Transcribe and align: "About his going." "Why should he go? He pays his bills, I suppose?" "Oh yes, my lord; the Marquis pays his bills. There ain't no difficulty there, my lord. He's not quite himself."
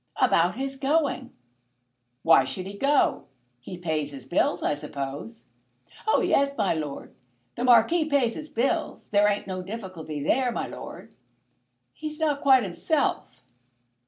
"About 0.19 0.55
his 0.55 0.77
going." 0.77 1.29
"Why 2.23 2.43
should 2.43 2.65
he 2.65 2.75
go? 2.75 3.25
He 3.59 3.77
pays 3.77 4.11
his 4.11 4.25
bills, 4.25 4.63
I 4.63 4.73
suppose?" 4.73 5.45
"Oh 6.07 6.21
yes, 6.21 6.57
my 6.57 6.73
lord; 6.73 7.13
the 7.55 7.63
Marquis 7.63 8.05
pays 8.05 8.33
his 8.33 8.49
bills. 8.49 9.09
There 9.09 9.27
ain't 9.29 9.45
no 9.45 9.61
difficulty 9.61 10.23
there, 10.23 10.51
my 10.51 10.65
lord. 10.65 11.13
He's 11.93 12.19
not 12.19 12.41
quite 12.41 12.63
himself." 12.63 13.43